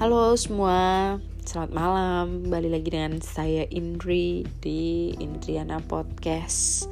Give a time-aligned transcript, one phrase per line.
[0.00, 2.48] Halo semua, selamat malam.
[2.48, 6.88] Kembali lagi dengan saya Indri di Indriana Podcast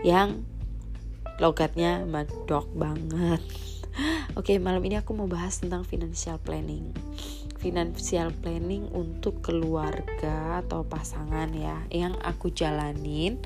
[0.00, 0.48] yang
[1.36, 3.44] logatnya medok banget.
[4.40, 6.88] Oke, malam ini aku mau bahas tentang financial planning.
[7.60, 13.44] Financial planning untuk keluarga atau pasangan ya, yang aku jalanin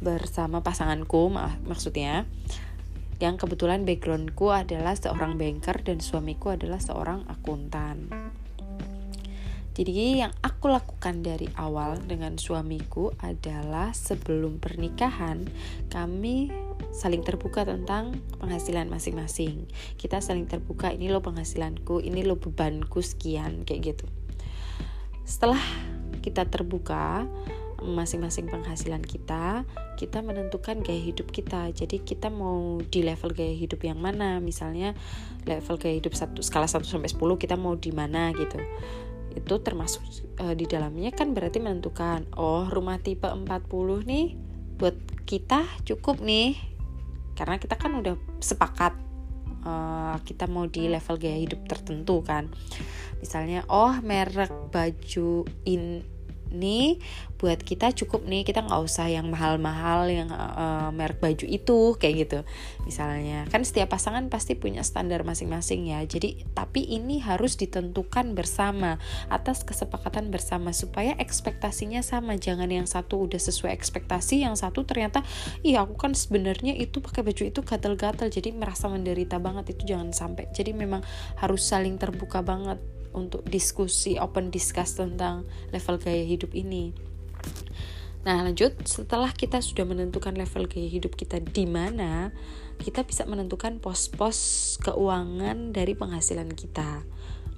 [0.00, 2.24] bersama pasanganku mak maksudnya
[3.18, 8.10] yang kebetulan backgroundku adalah seorang banker dan suamiku adalah seorang akuntan.
[9.78, 15.46] Jadi yang aku lakukan dari awal dengan suamiku adalah sebelum pernikahan
[15.86, 16.50] kami
[16.90, 19.70] saling terbuka tentang penghasilan masing-masing.
[19.94, 24.06] Kita saling terbuka ini lo penghasilanku, ini lo bebanku sekian kayak gitu.
[25.22, 25.62] Setelah
[26.26, 27.30] kita terbuka,
[27.78, 29.62] masing-masing penghasilan kita,
[29.94, 31.70] kita menentukan gaya hidup kita.
[31.70, 34.42] Jadi kita mau di level gaya hidup yang mana?
[34.42, 34.98] Misalnya
[35.46, 38.58] level gaya hidup satu skala 1 sampai 10 kita mau di mana gitu.
[39.34, 40.02] Itu termasuk
[40.42, 43.46] e, di dalamnya kan berarti menentukan oh rumah tipe 40
[44.02, 44.26] nih
[44.78, 46.58] buat kita cukup nih.
[47.38, 48.98] Karena kita kan udah sepakat
[49.62, 49.72] e,
[50.26, 52.50] kita mau di level gaya hidup tertentu kan.
[53.22, 56.17] Misalnya oh merek baju in
[56.52, 56.98] nih
[57.38, 62.14] buat kita cukup nih kita nggak usah yang mahal-mahal yang uh, merek baju itu kayak
[62.26, 62.38] gitu.
[62.82, 66.02] Misalnya kan setiap pasangan pasti punya standar masing-masing ya.
[66.02, 68.98] Jadi tapi ini harus ditentukan bersama
[69.30, 72.34] atas kesepakatan bersama supaya ekspektasinya sama.
[72.34, 75.22] Jangan yang satu udah sesuai ekspektasi yang satu ternyata
[75.62, 80.10] iya aku kan sebenarnya itu pakai baju itu gatal-gatal jadi merasa menderita banget itu jangan
[80.10, 80.50] sampai.
[80.50, 81.06] Jadi memang
[81.38, 82.82] harus saling terbuka banget
[83.14, 86.92] untuk diskusi open discuss tentang level gaya hidup ini.
[88.26, 92.34] Nah, lanjut setelah kita sudah menentukan level gaya hidup kita di mana,
[92.76, 97.06] kita bisa menentukan pos-pos keuangan dari penghasilan kita.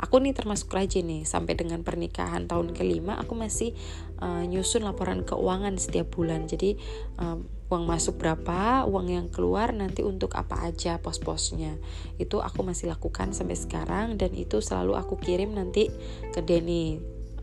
[0.00, 3.76] Aku nih termasuk rajin nih sampai dengan pernikahan tahun kelima aku masih
[4.20, 6.46] uh, nyusun laporan keuangan setiap bulan.
[6.46, 6.76] Jadi
[7.18, 11.76] uh, uang masuk berapa, uang yang keluar nanti untuk apa aja pos-posnya.
[12.20, 15.88] Itu aku masih lakukan sampai sekarang dan itu selalu aku kirim nanti
[16.34, 16.98] ke Denny,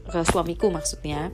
[0.07, 1.31] ke suamiku maksudnya.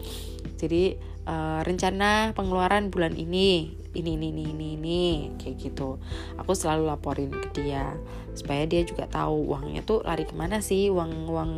[0.58, 0.96] Jadi
[1.28, 5.02] uh, rencana pengeluaran bulan ini ini ini ini ini ini
[5.38, 6.02] kayak gitu
[6.36, 7.94] aku selalu laporin ke dia
[8.34, 11.52] supaya dia juga tahu uangnya tuh lari ke mana sih uang uang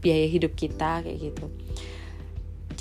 [0.00, 1.46] biaya hidup kita kayak gitu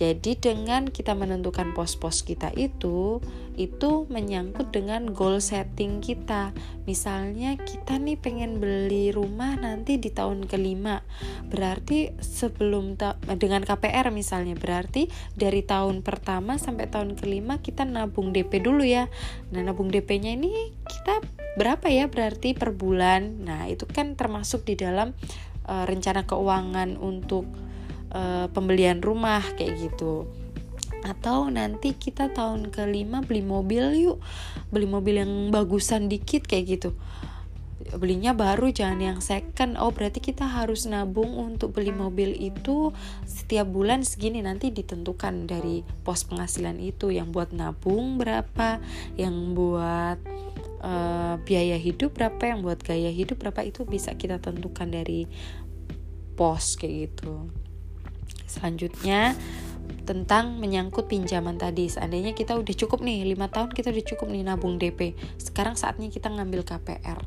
[0.02, 3.22] jadi dengan kita menentukan pos-pos kita itu,
[3.54, 6.58] itu menyangkut dengan goal setting kita.
[6.90, 11.06] Misalnya kita nih pengen beli rumah nanti di tahun kelima,
[11.54, 12.98] berarti sebelum
[13.38, 15.06] dengan KPR misalnya, berarti
[15.38, 19.06] dari tahun pertama sampai tahun kelima kita nabung DP dulu ya.
[19.54, 21.22] Nah nabung DP-nya ini kita
[21.62, 23.46] berapa ya berarti per bulan?
[23.46, 25.14] Nah itu kan termasuk di dalam
[25.70, 27.46] uh, rencana keuangan untuk
[28.12, 30.28] uh, pembelian rumah kayak gitu.
[31.02, 34.18] Atau nanti kita tahun kelima beli mobil yuk.
[34.70, 36.94] Beli mobil yang bagusan dikit kayak gitu.
[37.92, 39.76] Belinya baru jangan yang second.
[39.82, 42.94] Oh berarti kita harus nabung untuk beli mobil itu
[43.26, 44.46] setiap bulan segini.
[44.46, 48.78] Nanti ditentukan dari pos penghasilan itu yang buat nabung berapa
[49.18, 50.22] yang buat
[50.86, 53.66] uh, biaya hidup berapa yang buat gaya hidup berapa.
[53.66, 55.26] Itu bisa kita tentukan dari
[56.38, 57.50] pos kayak gitu
[58.50, 59.36] selanjutnya
[60.08, 61.88] tentang menyangkut pinjaman tadi.
[61.88, 65.14] Seandainya kita udah cukup nih lima tahun kita udah cukup nih nabung DP
[65.52, 67.20] sekarang saatnya kita ngambil KPR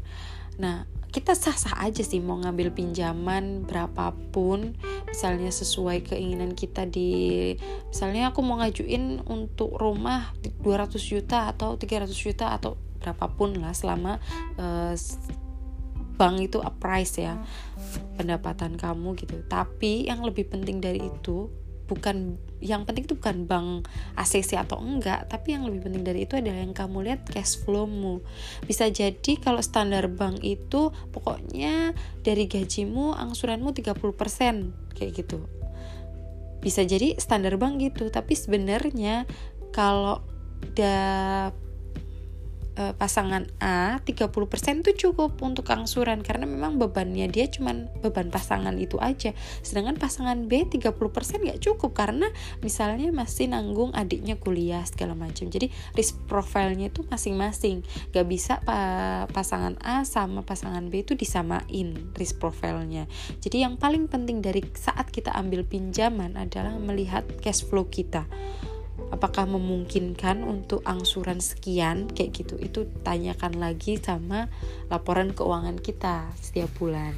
[0.56, 4.74] nah kita sah-sah aja sih mau ngambil pinjaman berapapun
[5.06, 7.54] misalnya sesuai keinginan kita di
[7.86, 10.34] misalnya aku mau ngajuin untuk rumah
[10.66, 14.18] 200 juta atau 300 juta atau berapapun lah selama
[14.58, 14.94] uh,
[16.18, 17.38] bank itu price ya
[18.14, 19.42] pendapatan kamu gitu.
[19.46, 21.50] Tapi yang lebih penting dari itu
[21.84, 26.40] bukan yang penting itu bukan bank ACC atau enggak tapi yang lebih penting dari itu
[26.40, 28.24] adalah yang kamu lihat cash flowmu.
[28.64, 31.92] Bisa jadi kalau standar bank itu pokoknya
[32.24, 35.44] dari gajimu angsuranmu 30% kayak gitu.
[36.64, 39.28] Bisa jadi standar bank gitu tapi sebenarnya
[39.76, 40.24] kalau
[42.78, 44.30] uh, pasangan A 30%
[44.82, 49.32] itu cukup untuk angsuran karena memang bebannya dia cuman beban pasangan itu aja.
[49.62, 50.94] Sedangkan pasangan B 30%
[51.44, 52.28] nggak cukup karena
[52.60, 55.48] misalnya masih nanggung adiknya kuliah segala macam.
[55.50, 57.86] Jadi risk profilnya itu masing-masing.
[58.10, 63.06] Gak bisa pa pasangan A sama pasangan B itu disamain risk profilnya
[63.40, 68.24] jadi yang paling penting dari saat kita ambil pinjaman adalah melihat cash flow kita
[69.10, 72.10] apakah memungkinkan untuk angsuran sekian?
[72.10, 72.54] Kayak gitu.
[72.58, 74.50] Itu tanyakan lagi sama
[74.90, 77.14] laporan keuangan kita setiap bulan.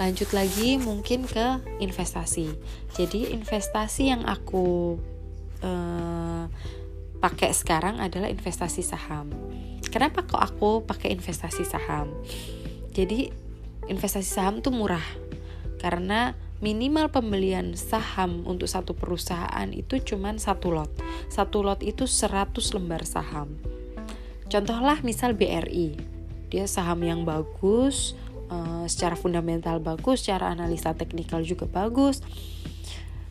[0.00, 2.56] Lanjut lagi mungkin ke investasi.
[2.96, 4.96] Jadi investasi yang aku
[5.60, 6.48] uh,
[7.20, 9.28] pakai sekarang adalah investasi saham.
[9.92, 12.08] Kenapa kok aku pakai investasi saham?
[12.96, 13.28] Jadi
[13.92, 15.04] investasi saham tuh murah.
[15.76, 20.92] Karena minimal pembelian saham untuk satu perusahaan itu cuma satu lot
[21.32, 23.56] satu lot itu 100 lembar saham
[24.48, 25.96] contohlah misal BRI
[26.50, 28.18] dia saham yang bagus
[28.50, 32.20] uh, secara fundamental bagus, secara analisa teknikal juga bagus.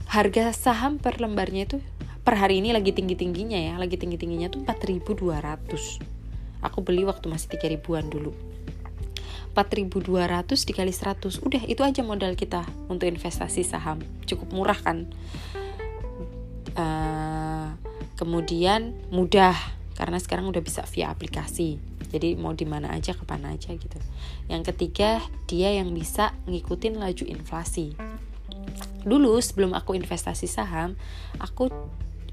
[0.10, 1.78] Harga saham per lembarnya itu
[2.26, 6.02] per hari ini lagi tinggi-tingginya ya, lagi tinggi-tingginya tuh 4.200.
[6.66, 8.34] Aku beli waktu masih 3 ribuan dulu.
[9.60, 14.00] 4.200 dikali 100 udah itu aja modal kita untuk investasi saham.
[14.24, 15.12] Cukup murah kan?
[16.80, 17.76] Uh,
[18.16, 19.52] kemudian mudah
[20.00, 21.76] karena sekarang udah bisa via aplikasi.
[22.08, 24.00] Jadi mau di mana aja ke mana aja gitu.
[24.48, 28.00] Yang ketiga dia yang bisa ngikutin laju inflasi.
[29.04, 30.96] Dulu sebelum aku investasi saham
[31.36, 31.68] aku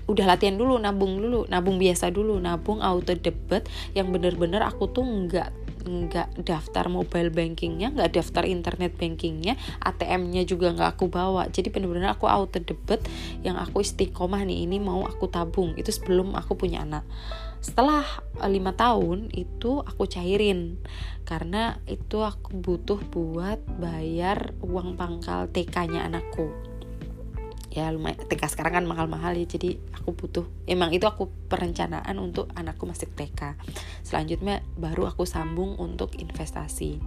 [0.06, 5.02] udah latihan dulu nabung dulu nabung biasa dulu nabung auto debit yang bener-bener aku tuh
[5.02, 11.46] nggak nggak daftar mobile bankingnya nggak daftar internet bankingnya ATM-nya juga nggak aku bawa.
[11.48, 13.06] Jadi bener-bener aku auto debit
[13.46, 15.78] yang aku istiqomah nih ini mau aku tabung.
[15.78, 17.06] Itu sebelum aku punya anak.
[17.62, 18.04] Setelah
[18.42, 20.76] eh, lima tahun itu aku cairin.
[21.26, 26.75] Karena itu aku butuh buat bayar uang pangkal TK-nya anakku
[27.76, 28.16] ya lumayan.
[28.24, 30.48] TK sekarang kan mahal-mahal ya jadi aku butuh.
[30.64, 33.60] Emang itu aku perencanaan untuk anakku masih TK
[34.00, 36.98] selanjutnya baru aku sambung untuk investasi.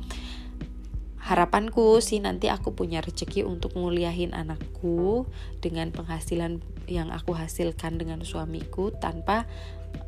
[1.20, 5.28] Harapanku sih nanti aku punya rezeki untuk nguliahin anakku
[5.60, 9.46] dengan penghasilan yang aku hasilkan dengan suamiku tanpa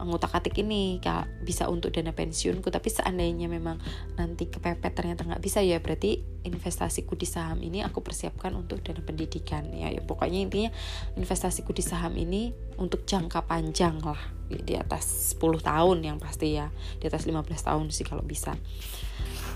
[0.02, 2.68] ngutak atik ini kak bisa untuk dana pensiunku.
[2.74, 3.78] Tapi seandainya memang
[4.18, 9.02] nanti kepepet ternyata nggak bisa ya berarti investasiku di saham ini aku persiapkan untuk dana
[9.06, 9.70] pendidikan.
[9.74, 10.72] Ya, ya pokoknya intinya
[11.18, 12.50] investasiku di saham ini
[12.82, 14.20] untuk jangka panjang lah.
[14.52, 16.68] Di atas 10 tahun yang pasti ya.
[16.98, 18.58] Di atas 15 tahun sih kalau bisa.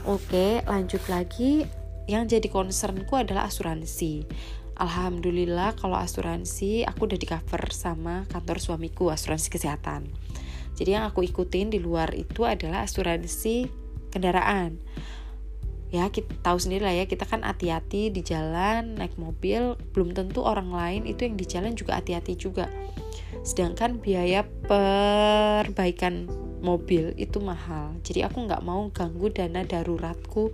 [0.06, 1.66] Oke lanjut lagi.
[2.06, 4.30] Yang jadi concernku adalah asuransi
[4.76, 10.12] Alhamdulillah kalau asuransi aku udah di cover sama kantor suamiku asuransi kesehatan.
[10.76, 13.72] Jadi yang aku ikutin di luar itu adalah asuransi
[14.12, 14.76] kendaraan.
[15.96, 20.44] Ya kita tahu sendiri lah ya kita kan hati-hati di jalan naik mobil belum tentu
[20.44, 22.68] orang lain itu yang di jalan juga hati-hati juga.
[23.48, 26.28] Sedangkan biaya perbaikan
[26.60, 27.96] mobil itu mahal.
[28.04, 30.52] Jadi aku nggak mau ganggu dana daruratku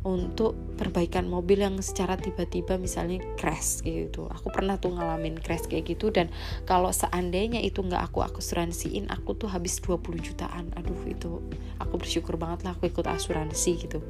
[0.00, 4.32] untuk perbaikan mobil yang secara tiba-tiba misalnya crash gitu.
[4.32, 6.32] Aku pernah tuh ngalamin crash kayak gitu dan
[6.64, 10.72] kalau seandainya itu nggak aku aku asuransiin aku tuh habis 20 jutaan.
[10.80, 11.44] Aduh itu
[11.76, 14.00] aku bersyukur banget lah aku ikut asuransi gitu.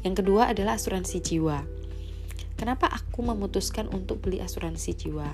[0.00, 1.60] Yang kedua adalah asuransi jiwa.
[2.56, 5.28] Kenapa aku memutuskan untuk beli asuransi jiwa?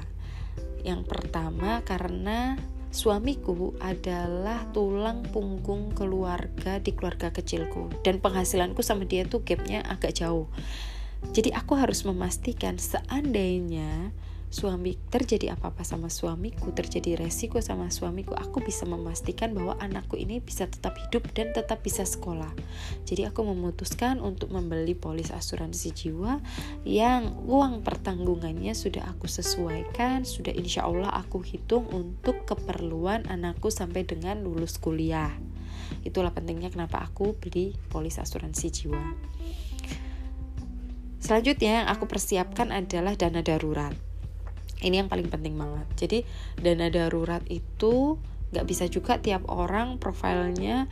[0.82, 2.59] Yang pertama karena
[2.97, 10.17] Suamiku adalah tulang punggung keluarga di keluarga kecilku dan penghasilanku sama dia tuh gapnya agak
[10.17, 10.49] jauh.
[11.37, 14.17] Jadi aku harus memastikan seandainya
[14.47, 20.39] suami terjadi apa-apa sama suamiku, terjadi resiko sama suamiku, aku bisa memastikan bahwa anakku ini
[20.39, 22.50] bisa tetap hidup dan tetap bisa sekolah.
[23.03, 26.38] Jadi aku memutuskan untuk membeli polis asuransi jiwa
[26.87, 34.07] yang uang pertanggungannya sudah aku sesuaikan, sudah insya Allah aku hitung untuk keperluan anakku sampai
[34.07, 35.35] dengan lulus kuliah.
[36.07, 39.03] Itulah pentingnya kenapa aku beli polis asuransi jiwa.
[41.19, 44.06] Selanjutnya yang aku persiapkan adalah dana darurat
[44.85, 45.87] ini yang paling penting banget.
[45.97, 46.18] Jadi
[46.61, 48.21] dana darurat itu
[48.52, 50.87] nggak bisa juga tiap orang profilnya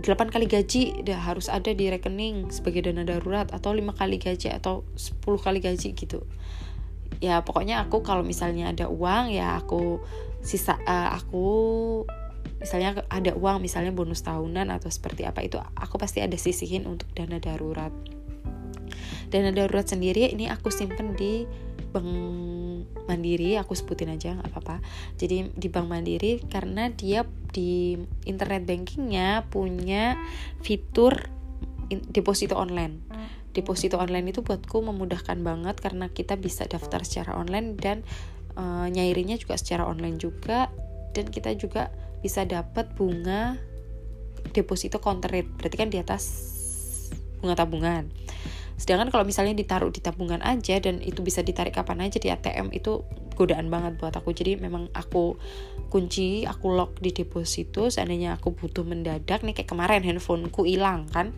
[0.00, 4.48] 8 kali gaji udah harus ada di rekening sebagai dana darurat atau lima kali gaji
[4.48, 6.24] atau 10 kali gaji gitu.
[7.20, 10.00] Ya pokoknya aku kalau misalnya ada uang ya aku
[10.40, 11.48] sisa uh, aku
[12.56, 17.08] misalnya ada uang misalnya bonus tahunan atau seperti apa itu aku pasti ada sisihin untuk
[17.12, 17.92] dana darurat.
[19.28, 21.44] Dana darurat sendiri ini aku simpen di
[21.92, 22.08] bank
[23.08, 24.82] mandiri aku sebutin aja nggak apa-apa.
[25.16, 30.18] Jadi di bank mandiri karena dia di internet bankingnya punya
[30.62, 31.30] fitur
[32.10, 33.02] deposito online.
[33.50, 38.06] Deposito online itu buatku memudahkan banget karena kita bisa daftar secara online dan
[38.54, 40.70] uh, nyairinya juga secara online juga.
[41.10, 41.90] Dan kita juga
[42.22, 43.58] bisa dapat bunga
[44.54, 46.24] deposito counter rate berarti kan di atas
[47.40, 48.04] bunga tabungan
[48.80, 52.72] sedangkan kalau misalnya ditaruh di tabungan aja dan itu bisa ditarik kapan aja di ATM
[52.72, 53.04] itu
[53.36, 54.32] godaan banget buat aku.
[54.32, 55.36] Jadi memang aku
[55.92, 61.36] kunci aku lock di deposito seandainya aku butuh mendadak nih kayak kemarin handphoneku hilang kan.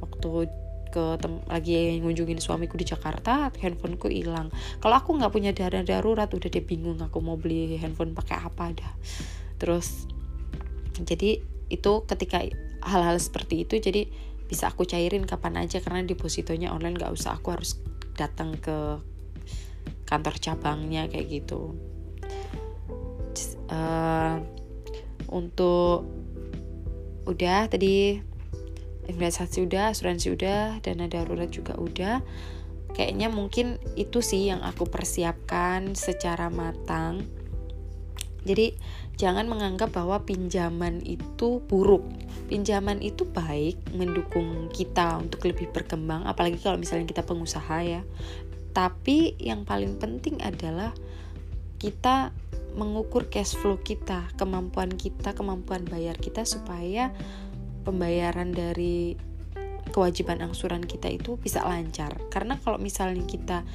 [0.00, 0.48] Waktu
[0.88, 4.48] ke ke lagi ngunjungin suamiku di Jakarta handphoneku hilang.
[4.80, 8.72] Kalau aku nggak punya dana darurat udah dia bingung aku mau beli handphone pakai apa
[8.72, 8.92] dah.
[9.60, 10.08] Terus
[11.04, 12.40] jadi itu ketika
[12.80, 14.08] hal-hal seperti itu jadi
[14.48, 17.76] bisa aku cairin kapan aja karena depositonya online nggak usah aku harus
[18.16, 18.98] datang ke
[20.08, 21.76] kantor cabangnya kayak gitu.
[23.68, 24.40] Uh,
[25.28, 26.08] untuk
[27.28, 28.16] udah tadi
[29.08, 32.24] investasi udah asuransi udah dana darurat juga udah.
[32.96, 37.28] Kayaknya mungkin itu sih yang aku persiapkan secara matang.
[38.48, 38.72] Jadi
[39.18, 42.06] jangan menganggap bahwa pinjaman itu buruk.
[42.46, 48.00] Pinjaman itu baik mendukung kita untuk lebih berkembang apalagi kalau misalnya kita pengusaha ya.
[48.72, 50.94] Tapi yang paling penting adalah
[51.82, 52.30] kita
[52.78, 57.10] mengukur cash flow kita kemampuan kita kemampuan bayar kita supaya
[57.82, 59.18] pembayaran dari
[59.98, 62.14] kewajiban angsuran kita itu bisa lancar.
[62.30, 63.66] Karena kalau misalnya kita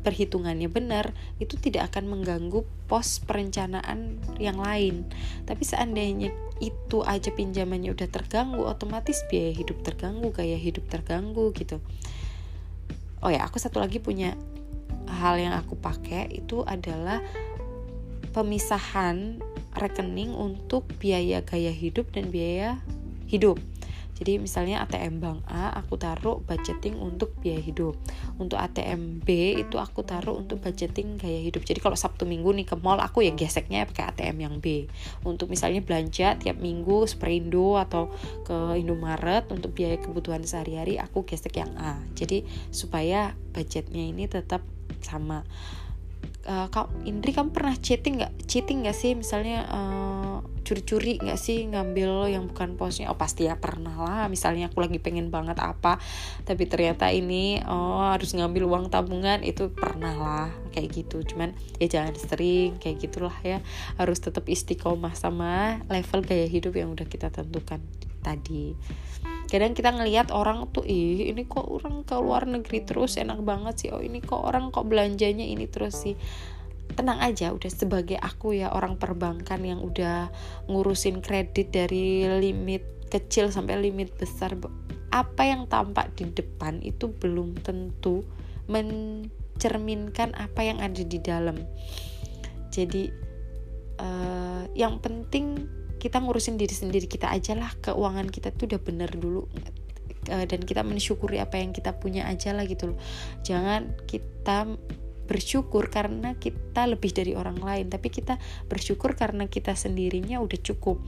[0.00, 5.04] perhitungannya benar itu tidak akan mengganggu pos perencanaan yang lain.
[5.44, 6.32] Tapi seandainya
[6.64, 11.84] itu aja pinjamannya udah terganggu otomatis biaya hidup terganggu gaya hidup terganggu gitu.
[13.20, 14.32] Oh ya aku satu lagi punya
[15.20, 17.20] hal yang aku pakai itu adalah
[18.32, 19.36] pemisahan
[19.76, 22.80] rekening untuk biaya gaya hidup dan biaya
[23.28, 23.60] hidup.
[24.18, 27.94] Jadi misalnya ATM Bank A aku taruh budgeting untuk biaya hidup.
[28.42, 31.62] Untuk ATM B itu aku taruh untuk budgeting gaya hidup.
[31.62, 34.90] Jadi kalau Sabtu Minggu nih ke mall aku ya geseknya pakai ATM yang B.
[35.22, 38.10] Untuk misalnya belanja tiap minggu Spreindo atau
[38.42, 42.02] ke Indomaret untuk biaya kebutuhan sehari-hari aku gesek yang A.
[42.18, 42.42] Jadi
[42.74, 44.66] supaya budgetnya ini tetap
[44.98, 45.46] sama
[46.48, 51.64] uh, kau Indri kamu pernah cheating nggak cheating nggak sih misalnya uh, curi-curi nggak sih
[51.64, 53.08] ngambil yang bukan posnya?
[53.08, 54.28] Oh pasti ya pernah lah.
[54.28, 55.96] Misalnya aku lagi pengen banget apa
[56.44, 61.24] tapi ternyata ini oh harus ngambil uang tabungan itu pernah lah kayak gitu.
[61.24, 63.64] Cuman ya jangan sering kayak gitulah ya.
[63.96, 67.80] Harus tetap istiqomah sama level gaya hidup yang udah kita tentukan
[68.20, 68.76] tadi.
[69.48, 73.74] Kadang kita ngelihat orang tuh ih ini kok orang ke luar negeri terus enak banget
[73.80, 73.88] sih.
[73.88, 76.12] Oh ini kok orang kok belanjanya ini terus sih
[76.96, 80.32] tenang aja udah sebagai aku ya orang perbankan yang udah
[80.70, 84.56] ngurusin kredit dari limit kecil sampai limit besar
[85.08, 88.24] apa yang tampak di depan itu belum tentu
[88.68, 91.56] mencerminkan apa yang ada di dalam.
[92.68, 93.08] Jadi
[93.96, 95.64] uh, yang penting
[95.98, 99.48] kita ngurusin diri sendiri kita aja lah keuangan kita tuh udah bener dulu
[100.30, 102.98] uh, dan kita mensyukuri apa yang kita punya aja lah gitu loh.
[103.42, 104.68] Jangan kita
[105.28, 110.98] bersyukur karena kita lebih dari orang lain tapi kita bersyukur karena kita sendirinya udah cukup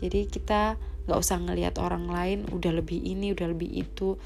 [0.00, 4.16] jadi kita nggak usah ngelihat orang lain udah lebih ini udah lebih itu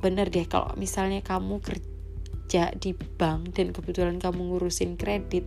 [0.00, 5.46] bener deh kalau misalnya kamu kerja di bank dan kebetulan kamu ngurusin kredit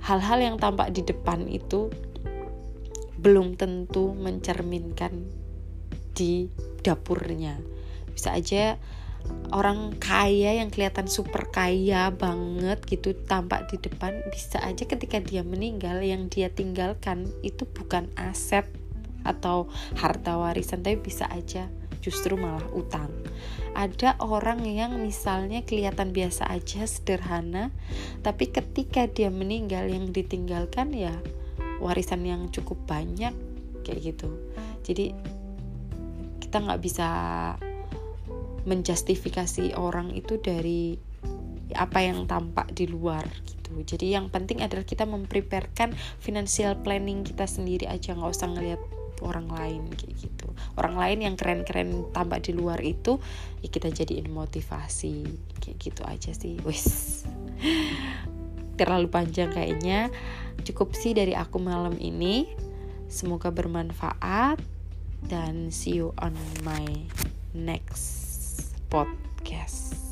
[0.00, 1.92] hal-hal yang tampak di depan itu
[3.20, 5.12] belum tentu mencerminkan
[6.16, 6.48] di
[6.80, 7.60] dapurnya.
[8.12, 8.80] Bisa aja
[9.50, 15.42] orang kaya yang kelihatan super kaya banget gitu tampak di depan bisa aja ketika dia
[15.42, 18.66] meninggal yang dia tinggalkan itu bukan aset
[19.26, 21.68] atau harta warisan tapi bisa aja
[22.00, 23.12] justru malah utang.
[23.76, 27.68] Ada orang yang misalnya kelihatan biasa aja sederhana
[28.24, 31.12] tapi ketika dia meninggal yang ditinggalkan ya
[31.80, 33.32] warisan yang cukup banyak
[33.82, 34.28] kayak gitu
[34.84, 35.16] jadi
[36.38, 37.08] kita nggak bisa
[38.68, 40.98] menjustifikasi orang itu dari
[41.76, 43.82] apa yang tampak di luar gitu.
[43.86, 48.80] Jadi yang penting adalah kita mempreparekan financial planning kita sendiri aja nggak usah ngelihat
[49.22, 50.48] orang lain kayak gitu.
[50.74, 53.20] Orang lain yang keren-keren tampak di luar itu
[53.60, 55.28] ya kita jadiin motivasi
[55.60, 56.58] kayak gitu aja sih.
[56.64, 57.22] Wis.
[58.80, 60.08] Terlalu panjang kayaknya.
[60.64, 62.48] Cukup sih dari aku malam ini.
[63.12, 64.58] Semoga bermanfaat.
[65.20, 66.32] Dan see you on
[66.64, 66.88] my
[67.52, 68.19] next
[68.90, 70.09] podcast